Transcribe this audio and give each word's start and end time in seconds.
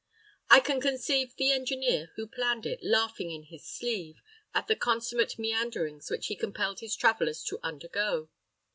I 0.49 0.61
can 0.61 0.81
conceive 0.81 1.35
the 1.35 1.51
engineer 1.51 2.11
who 2.15 2.25
planned 2.25 2.65
it 2.65 2.79
laughing 2.81 3.29
in 3.29 3.43
his 3.43 3.63
sleeve 3.63 4.19
at 4.51 4.65
the 4.65 4.75
consummate 4.75 5.37
meanderings 5.37 6.09
which 6.09 6.25
he 6.25 6.35
compelled 6.35 6.79
his 6.79 6.95
travellers 6.95 7.43
to 7.43 7.59
undergo. 7.61 8.27